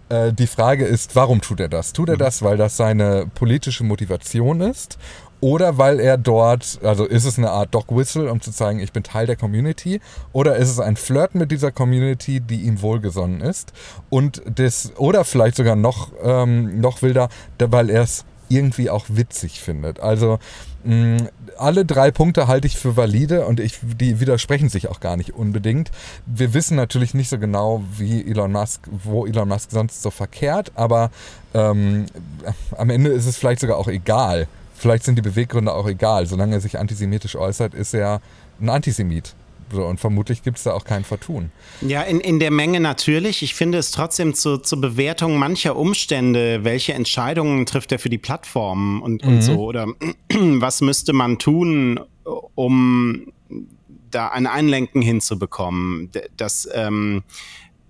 [0.09, 1.93] Äh, die Frage ist, warum tut er das?
[1.93, 2.19] Tut er mhm.
[2.19, 4.97] das, weil das seine politische Motivation ist
[5.41, 8.91] oder weil er dort, also ist es eine Art Dog Whistle, um zu zeigen, ich
[8.91, 10.01] bin Teil der Community,
[10.33, 13.71] oder ist es ein Flirt mit dieser Community, die ihm wohlgesonnen ist
[14.09, 19.61] und das, oder vielleicht sogar noch, ähm, noch wilder, weil er es irgendwie auch witzig
[19.61, 19.99] findet.
[19.99, 20.39] Also
[20.83, 25.17] mh, alle drei Punkte halte ich für valide und ich, die widersprechen sich auch gar
[25.17, 25.91] nicht unbedingt.
[26.25, 30.71] Wir wissen natürlich nicht so genau, wie Elon Musk, wo Elon Musk sonst so verkehrt,
[30.75, 31.11] aber
[31.53, 32.05] ähm,
[32.77, 36.25] am Ende ist es vielleicht sogar auch egal, vielleicht sind die Beweggründe auch egal.
[36.25, 38.21] Solange er sich antisemitisch äußert, ist er
[38.61, 39.35] ein Antisemit.
[39.71, 41.51] So, und vermutlich gibt es da auch kein Vertun.
[41.81, 43.43] Ja, in, in der Menge natürlich.
[43.43, 48.17] Ich finde es trotzdem zu, zur Bewertung mancher Umstände, welche Entscheidungen trifft er für die
[48.17, 49.29] Plattform und, mhm.
[49.29, 49.57] und so.
[49.59, 49.87] Oder
[50.29, 51.99] was müsste man tun,
[52.55, 53.31] um
[54.11, 56.09] da ein Einlenken hinzubekommen.
[56.35, 57.23] Das ähm,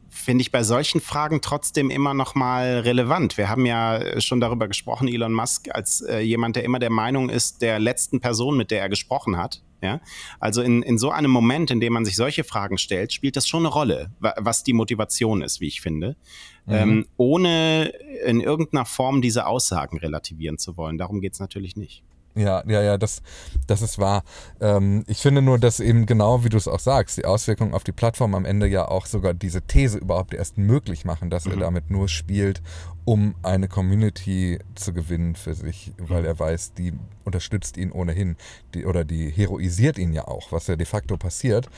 [0.10, 3.38] finde ich bei solchen Fragen trotzdem immer noch mal relevant.
[3.38, 7.30] Wir haben ja schon darüber gesprochen, Elon Musk als äh, jemand, der immer der Meinung
[7.30, 9.62] ist, der letzten Person, mit der er gesprochen hat.
[9.82, 10.02] Ja,
[10.40, 13.48] also in, in so einem Moment, in dem man sich solche Fragen stellt, spielt das
[13.48, 16.18] schon eine Rolle, was die Motivation ist, wie ich finde,
[16.66, 16.74] mhm.
[16.74, 17.94] ähm, ohne
[18.26, 20.98] in irgendeiner Form diese Aussagen relativieren zu wollen.
[20.98, 22.04] Darum geht es natürlich nicht.
[22.36, 23.22] Ja, ja, ja, das,
[23.68, 24.24] das ist wahr.
[24.62, 27.84] Ähm, ich finde nur, dass eben genau, wie du es auch sagst, die Auswirkungen auf
[27.84, 31.54] die Plattform am Ende ja auch sogar diese These überhaupt erst möglich machen, dass mhm.
[31.54, 32.62] er damit nur spielt,
[33.04, 36.94] um eine Community zu gewinnen für sich, weil er weiß, die
[37.26, 38.38] unterstützt ihn ohnehin
[38.74, 41.70] die, oder die heroisiert ihn ja auch, was ja de facto passiert.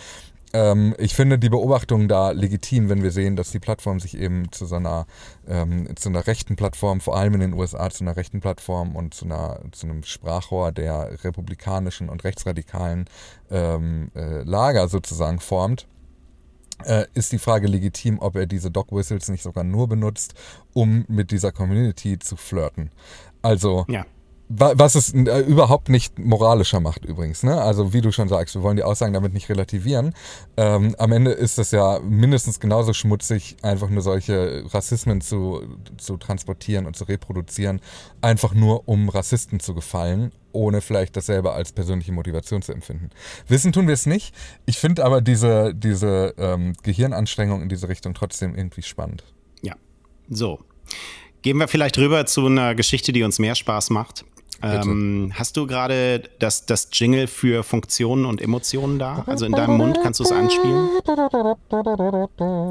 [0.53, 4.51] Ähm, ich finde die Beobachtung da legitim, wenn wir sehen, dass die Plattform sich eben
[4.51, 5.05] zu so einer,
[5.47, 9.13] ähm, zu einer rechten Plattform, vor allem in den USA zu einer rechten Plattform und
[9.13, 13.05] zu, einer, zu einem Sprachrohr der republikanischen und rechtsradikalen
[13.49, 15.87] ähm, äh, Lager sozusagen formt.
[16.83, 20.33] Äh, ist die Frage legitim, ob er diese Dog Whistles nicht sogar nur benutzt,
[20.73, 22.89] um mit dieser Community zu flirten.
[23.43, 24.05] Also ja
[24.57, 27.43] Was es äh, überhaupt nicht moralischer macht übrigens.
[27.43, 27.61] Ne?
[27.61, 30.13] Also wie du schon sagst, wir wollen die Aussagen damit nicht relativieren.
[30.57, 35.61] Ähm, am Ende ist es ja mindestens genauso schmutzig, einfach nur solche Rassismen zu,
[35.97, 37.81] zu transportieren und zu reproduzieren,
[38.21, 43.09] einfach nur um Rassisten zu gefallen, ohne vielleicht dasselbe als persönliche Motivation zu empfinden.
[43.47, 44.35] Wissen tun wir es nicht.
[44.65, 49.23] Ich finde aber diese, diese ähm, Gehirnanstrengung in diese Richtung trotzdem irgendwie spannend.
[49.61, 49.75] Ja,
[50.29, 50.59] so.
[51.41, 54.25] Gehen wir vielleicht rüber zu einer Geschichte, die uns mehr Spaß macht.
[54.63, 59.23] Ähm, hast du gerade das, das Jingle für Funktionen und Emotionen da?
[59.25, 60.89] Also in deinem Mund kannst du es anspielen?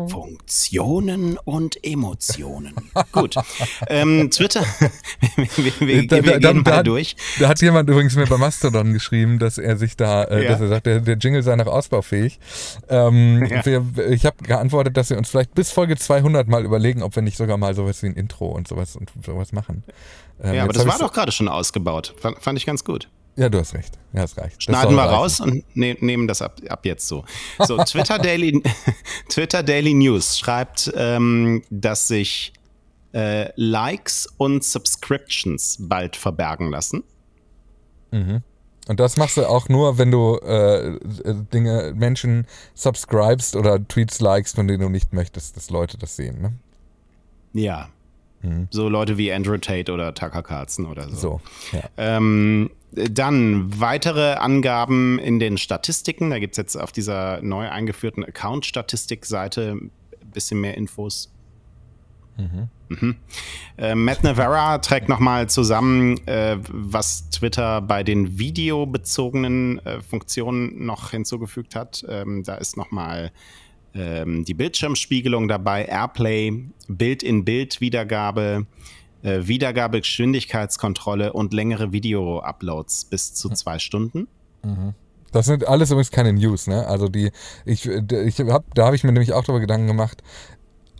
[0.08, 2.74] Funktionen und Emotionen.
[3.12, 3.34] Gut.
[3.88, 4.62] Ähm, Twitter,
[5.36, 7.16] wir, wir, da, wir da, gehen da, mal durch.
[7.38, 10.50] Da hat jemand übrigens mir bei Mastodon geschrieben, dass er sich da, äh, Ja.
[10.50, 12.38] dass er sagt, der, der Jingle sei noch ausbaufähig.
[12.88, 13.64] Ähm, Ja.
[13.66, 17.22] wir, ich habe geantwortet, dass wir uns vielleicht bis Folge 200 mal überlegen, ob wir
[17.22, 19.82] nicht sogar mal sowas wie ein Intro und sowas und sowas machen.
[20.42, 22.14] Ähm, Ja, aber das war doch gerade schon ausgebaut.
[22.18, 23.08] Fand, fand ich ganz gut.
[23.36, 23.98] Ja, du hast recht.
[24.12, 24.62] Ja, es reicht.
[24.62, 27.24] Schneiden wir raus und ne nehmen das ab, ab jetzt so.
[27.60, 28.62] So, Twitter Daily,
[29.28, 32.52] Twitter Daily News schreibt, ähm, dass sich
[33.12, 37.04] äh, Likes und Subscriptions bald verbergen lassen.
[38.10, 38.42] Mhm.
[38.88, 40.98] Und das machst du auch nur, wenn du äh, äh,
[41.52, 46.42] Dinge, Menschen subscribest oder Tweets likest, von denen du nicht möchtest, dass Leute das sehen.
[46.42, 46.52] Ne?
[47.52, 47.88] Ja.
[48.42, 48.68] Mhm.
[48.70, 51.16] So Leute wie Andrew Tate oder Tucker Carlson oder so.
[51.16, 51.40] So,
[51.72, 51.82] ja.
[51.96, 56.30] Ähm, dann weitere Angaben in den Statistiken.
[56.30, 59.90] Da gibt es jetzt auf dieser neu eingeführten Account-Statistik-Seite ein
[60.32, 61.30] bisschen mehr Infos.
[62.88, 63.16] Mhm.
[63.78, 71.10] Äh, Matt Navarra trägt nochmal zusammen, äh, was Twitter bei den videobezogenen äh, Funktionen noch
[71.10, 72.04] hinzugefügt hat.
[72.08, 73.30] Ähm, da ist nochmal
[73.94, 78.66] ähm, die Bildschirmspiegelung dabei, Airplay, Bild-in-Bild-Wiedergabe,
[79.22, 84.28] äh, Wiedergabegeschwindigkeitskontrolle und längere Video-Uploads bis zu zwei Stunden.
[85.32, 86.86] Das sind alles übrigens keine News, ne?
[86.86, 87.30] Also die,
[87.64, 90.22] ich, ich hab, da habe ich mir nämlich auch darüber Gedanken gemacht,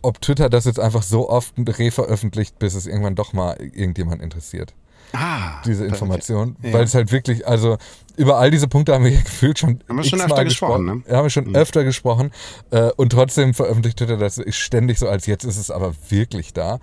[0.01, 4.73] ob Twitter das jetzt einfach so oft reveröffentlicht, bis es irgendwann doch mal irgendjemand interessiert.
[5.13, 6.55] Ah, Diese Information.
[6.61, 6.73] Ja.
[6.73, 7.77] Weil es halt wirklich, also
[8.17, 9.83] über all diese Punkte haben wir gefühlt schon.
[9.87, 11.03] Haben wir schon öfter gesprochen, ne?
[11.07, 12.31] Ja, haben wir schon öfter gesprochen.
[12.71, 16.79] Äh, und trotzdem veröffentlicht Twitter das ständig so, als jetzt ist es aber wirklich da.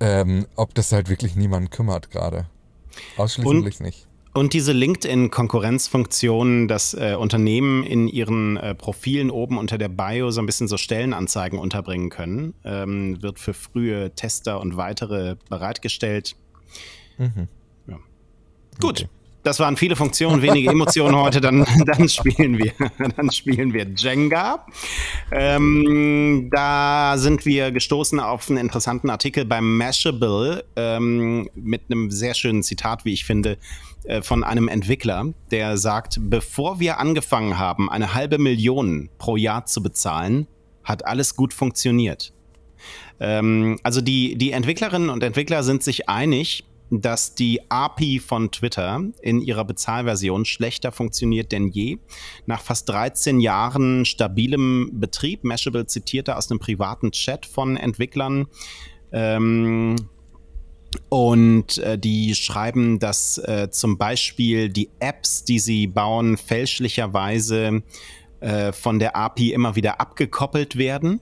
[0.00, 2.46] Ähm, ob das halt wirklich niemanden kümmert gerade.
[3.16, 4.06] Ausschließlich nicht.
[4.36, 10.40] Und diese LinkedIn-Konkurrenzfunktion, dass äh, Unternehmen in ihren äh, Profilen oben unter der Bio so
[10.40, 16.34] ein bisschen so Stellenanzeigen unterbringen können, ähm, wird für frühe Tester und weitere bereitgestellt.
[17.18, 17.48] Mhm.
[17.86, 17.98] Ja.
[18.80, 19.08] Gut.
[19.44, 21.42] Das waren viele Funktionen, wenige Emotionen heute.
[21.42, 22.72] Dann, dann spielen wir,
[23.16, 24.64] dann spielen wir Jenga.
[25.30, 32.32] Ähm, da sind wir gestoßen auf einen interessanten Artikel beim Mashable ähm, mit einem sehr
[32.32, 33.58] schönen Zitat, wie ich finde,
[34.04, 39.66] äh, von einem Entwickler, der sagt: Bevor wir angefangen haben, eine halbe Million pro Jahr
[39.66, 40.46] zu bezahlen,
[40.84, 42.32] hat alles gut funktioniert.
[43.20, 49.02] Ähm, also die, die Entwicklerinnen und Entwickler sind sich einig, dass die API von Twitter
[49.22, 51.98] in ihrer Bezahlversion schlechter funktioniert denn je.
[52.46, 58.46] Nach fast 13 Jahren stabilem Betrieb, Mashable zitierte aus einem privaten Chat von Entwicklern,
[59.12, 59.96] ähm,
[61.08, 67.82] und äh, die schreiben, dass äh, zum Beispiel die Apps, die sie bauen, fälschlicherweise
[68.40, 71.20] äh, von der API immer wieder abgekoppelt werden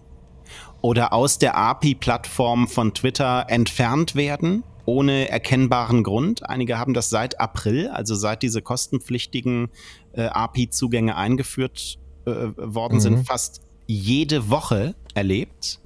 [0.81, 6.49] oder aus der API-Plattform von Twitter entfernt werden, ohne erkennbaren Grund.
[6.49, 9.69] Einige haben das seit April, also seit diese kostenpflichtigen
[10.13, 13.01] äh, API-Zugänge eingeführt äh, worden Mhm.
[13.01, 15.81] sind, fast jede Woche erlebt.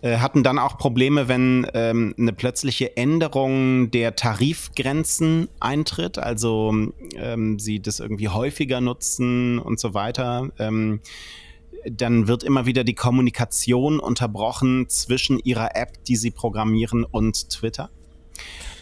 [0.00, 6.74] Äh, hatten dann auch Probleme, wenn ähm, eine plötzliche Änderung der Tarifgrenzen eintritt, also
[7.16, 10.50] ähm, sie das irgendwie häufiger nutzen und so weiter.
[10.58, 11.00] Ähm,
[11.90, 17.90] dann wird immer wieder die Kommunikation unterbrochen zwischen ihrer App, die sie programmieren, und Twitter.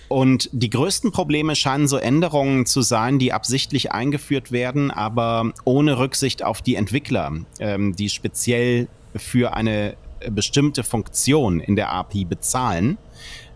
[0.09, 5.99] Und die größten Probleme scheinen so Änderungen zu sein, die absichtlich eingeführt werden, aber ohne
[5.99, 9.97] Rücksicht auf die Entwickler, ähm, die speziell für eine
[10.31, 12.99] bestimmte Funktion in der API bezahlen.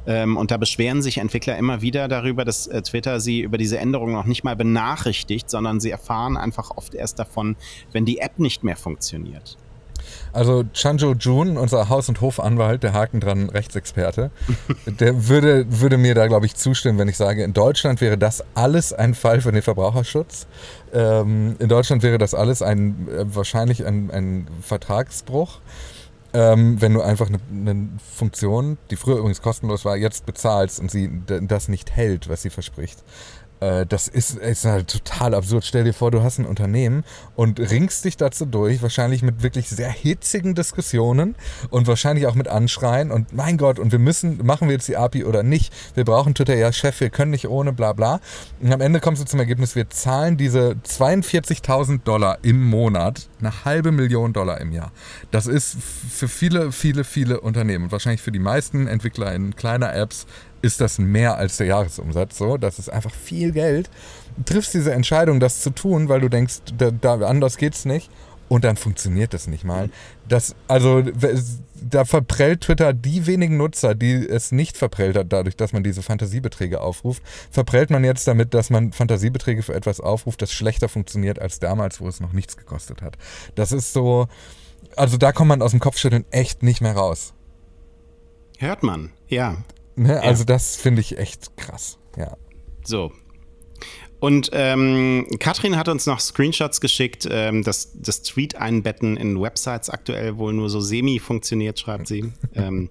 [0.06, 3.78] Ähm, und da beschweren sich Entwickler immer wieder darüber, dass äh, Twitter sie über diese
[3.78, 7.56] Änderung noch nicht mal benachrichtigt, sondern sie erfahren einfach oft erst davon,
[7.92, 9.58] wenn die App nicht mehr funktioniert.
[10.32, 14.30] Also Chanjo Jun, unser Haus- und Hofanwalt, der Haken dran Rechtsexperte,
[14.86, 18.44] der würde, würde mir da, glaube ich, zustimmen, wenn ich sage, in Deutschland wäre das
[18.54, 20.46] alles ein Fall für den Verbraucherschutz.
[20.92, 25.60] Ähm, in Deutschland wäre das alles ein, äh, wahrscheinlich ein, ein Vertragsbruch.
[26.34, 30.90] ähm, wenn du einfach eine, eine, Funktion, die früher übrigens kostenlos war, jetzt bezahlst und
[30.90, 33.02] sie das nicht hält, was sie verspricht.
[33.60, 35.64] Äh, das ist, ist halt total absurd.
[35.64, 39.68] Stell dir vor, du hast ein Unternehmen und ringst dich dazu durch, wahrscheinlich mit wirklich
[39.68, 41.34] sehr hitzigen Diskussionen
[41.70, 44.96] und wahrscheinlich auch mit Anschreien und mein Gott, und wir müssen, machen wir jetzt die
[44.96, 45.72] API oder nicht?
[45.94, 48.20] Wir brauchen Twitter, ja Chef, wir können nicht ohne, bla bla.
[48.60, 53.64] Und am Ende kommst du zum Ergebnis, wir zahlen diese 42.000 Dollar im Monat, eine
[53.64, 54.92] halbe Million Dollar im Jahr.
[55.30, 55.76] Das ist
[56.10, 60.26] für viele, viele, viele Unternehmen, wahrscheinlich für die meisten Entwickler in kleiner Apps
[60.66, 62.36] ist das mehr als der Jahresumsatz.
[62.36, 63.88] So, das ist einfach viel Geld.
[64.44, 68.10] Triffst diese Entscheidung, das zu tun, weil du denkst, da, da anders geht's nicht.
[68.48, 69.90] Und dann funktioniert das nicht mal.
[70.28, 71.02] Das, also,
[71.74, 76.02] da verprellt Twitter die wenigen Nutzer, die es nicht verprellt hat, dadurch, dass man diese
[76.02, 81.40] Fantasiebeträge aufruft, verprellt man jetzt damit, dass man Fantasiebeträge für etwas aufruft, das schlechter funktioniert
[81.40, 83.18] als damals, wo es noch nichts gekostet hat.
[83.56, 84.28] Das ist so,
[84.94, 87.34] also da kommt man aus dem Kopfschütteln echt nicht mehr raus.
[88.58, 89.56] Hört man, ja.
[89.96, 90.10] Ne?
[90.10, 90.20] Ja.
[90.20, 92.36] Also das finde ich echt krass, ja.
[92.84, 93.12] So.
[94.18, 99.90] Und ähm, Katrin hat uns noch Screenshots geschickt, ähm, dass das Tweet einbetten in Websites
[99.90, 102.32] aktuell wohl nur so semi funktioniert, schreibt sie.
[102.54, 102.88] ähm,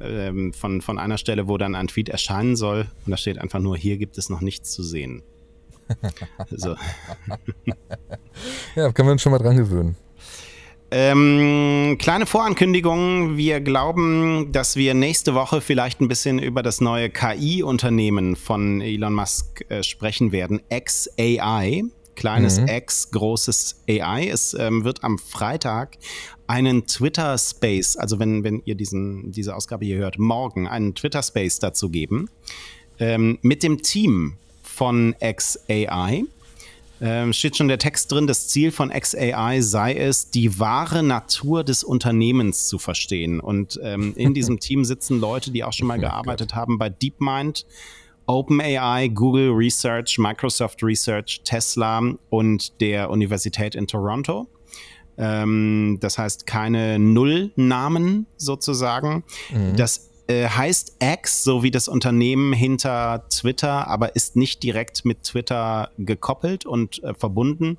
[0.00, 2.86] ähm, von, von einer Stelle, wo dann ein Tweet erscheinen soll.
[3.04, 5.22] Und da steht einfach nur, hier gibt es noch nichts zu sehen.
[6.50, 6.76] so.
[8.74, 9.96] ja, können wir uns schon mal dran gewöhnen.
[10.96, 13.36] Ähm, kleine Vorankündigung.
[13.36, 19.12] Wir glauben, dass wir nächste Woche vielleicht ein bisschen über das neue KI-Unternehmen von Elon
[19.12, 20.60] Musk äh, sprechen werden.
[20.70, 21.82] XAI.
[22.14, 22.68] Kleines mhm.
[22.68, 24.28] X, großes AI.
[24.28, 25.98] Es ähm, wird am Freitag
[26.46, 31.24] einen Twitter Space, also wenn, wenn ihr diesen, diese Ausgabe hier hört, morgen einen Twitter
[31.24, 32.30] Space dazu geben.
[33.00, 36.24] Ähm, mit dem Team von XAI
[37.04, 41.62] ähm, steht schon der Text drin, das Ziel von XAI sei es, die wahre Natur
[41.62, 43.40] des Unternehmens zu verstehen.
[43.40, 47.66] Und ähm, in diesem Team sitzen Leute, die auch schon mal gearbeitet haben bei DeepMind,
[48.24, 54.48] OpenAI, Google Research, Microsoft Research, Tesla und der Universität in Toronto.
[55.18, 59.24] Ähm, das heißt keine Nullnamen sozusagen.
[59.50, 59.76] Mhm.
[59.76, 65.22] Das äh, heißt X, so wie das Unternehmen hinter Twitter, aber ist nicht direkt mit
[65.22, 67.76] Twitter gekoppelt und äh, verbunden,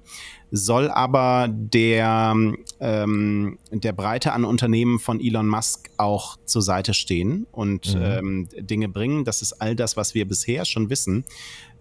[0.51, 2.35] soll aber der,
[2.79, 8.01] ähm, der Breite an Unternehmen von Elon Musk auch zur Seite stehen und mhm.
[8.03, 9.25] ähm, Dinge bringen.
[9.25, 11.25] Das ist all das, was wir bisher schon wissen.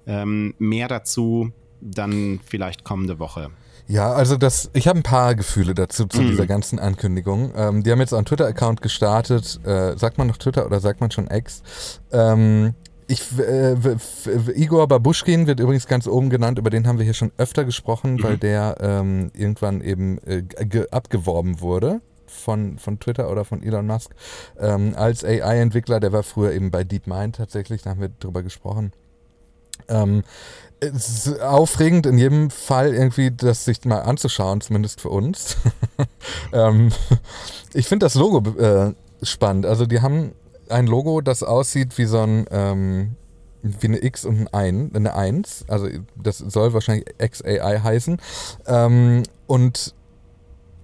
[0.07, 3.51] Ähm, mehr dazu dann vielleicht kommende Woche.
[3.87, 6.29] Ja, also das, ich habe ein paar Gefühle dazu, zu mhm.
[6.29, 7.53] dieser ganzen Ankündigung.
[7.57, 9.61] Ähm, die haben jetzt einen Twitter-Account gestartet.
[9.65, 11.63] Äh, sagt man noch Twitter oder sagt man schon X?
[12.11, 12.75] Ähm,
[13.07, 13.77] ich, äh,
[14.55, 18.15] Igor Babuschkin wird übrigens ganz oben genannt, über den haben wir hier schon öfter gesprochen,
[18.15, 18.23] mhm.
[18.23, 20.45] weil der ähm, irgendwann eben äh,
[20.91, 24.13] abgeworben wurde von, von Twitter oder von Elon Musk
[24.59, 26.01] ähm, als AI-Entwickler.
[26.01, 28.93] Der war früher eben bei DeepMind tatsächlich, da haben wir drüber gesprochen.
[29.89, 30.23] Ähm,
[30.81, 35.57] es ist aufregend in jedem Fall irgendwie, das sich mal anzuschauen, zumindest für uns.
[36.53, 36.91] ähm,
[37.73, 38.93] ich finde das Logo äh,
[39.23, 39.67] spannend.
[39.67, 40.33] Also die haben
[40.69, 43.17] ein Logo, das aussieht wie so ein ähm,
[43.65, 45.65] wie eine X und ein, eine 1.
[45.69, 48.19] Also das soll wahrscheinlich XAI heißen.
[48.67, 49.95] Ähm, und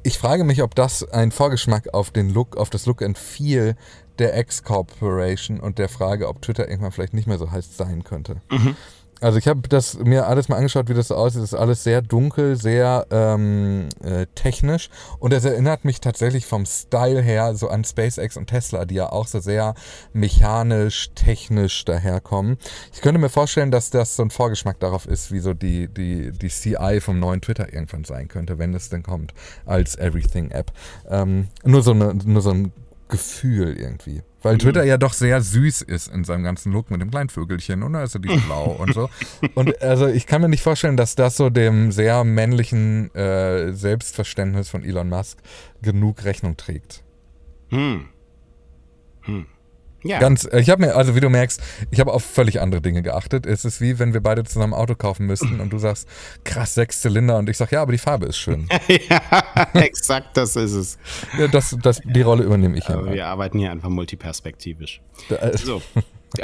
[0.03, 3.77] ich frage mich, ob das ein Vorgeschmack auf den Look, auf das Look and Feel
[4.21, 8.05] der X Corporation und der Frage, ob Twitter irgendwann vielleicht nicht mehr so heiß sein
[8.05, 8.37] könnte.
[8.51, 8.77] Mhm.
[9.21, 11.43] Also ich habe das mir alles mal angeschaut, wie das so aussieht.
[11.43, 16.65] Das ist alles sehr dunkel, sehr ähm, äh, technisch und es erinnert mich tatsächlich vom
[16.65, 19.75] Style her so an SpaceX und Tesla, die ja auch so sehr
[20.15, 22.57] mechanisch, technisch daherkommen.
[22.95, 26.33] Ich könnte mir vorstellen, dass das so ein Vorgeschmack darauf ist, wie so die, die,
[26.33, 29.35] die CI vom neuen Twitter irgendwann sein könnte, wenn es denn kommt,
[29.67, 30.73] als Everything-App.
[31.11, 32.73] Ähm, nur, so eine, nur so ein
[33.11, 34.23] Gefühl irgendwie.
[34.42, 34.61] Weil mhm.
[34.61, 37.92] Twitter ja doch sehr süß ist in seinem ganzen Look mit dem kleinen Vögelchen und
[37.92, 39.11] da ist er die blau und so.
[39.55, 44.68] Und also ich kann mir nicht vorstellen, dass das so dem sehr männlichen äh, Selbstverständnis
[44.68, 45.38] von Elon Musk
[45.83, 47.03] genug Rechnung trägt.
[47.68, 48.09] Hm.
[49.23, 49.46] Hm.
[50.03, 50.19] Ja.
[50.19, 51.61] Ganz, äh, ich habe mir, also wie du merkst,
[51.91, 53.47] ich habe auf völlig andere Dinge geachtet.
[53.47, 56.09] Es ist wie, wenn wir beide zusammen ein Auto kaufen müssten und du sagst,
[56.45, 58.69] krass, sechs Zylinder und ich sage, ja, aber die Farbe ist schön.
[58.89, 59.21] ja,
[59.75, 60.99] exakt, das ist es.
[61.39, 62.89] Ja, das, das, die Rolle übernehme ich.
[62.89, 65.03] Aber wir arbeiten hier einfach multiperspektivisch.
[65.29, 65.83] Äh, so.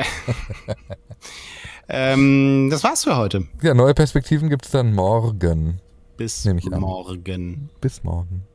[1.89, 3.47] ähm, das war's für heute.
[3.63, 5.81] Ja, neue Perspektiven gibt es dann morgen.
[6.17, 7.71] Bis morgen.
[7.81, 8.47] Bis morgen.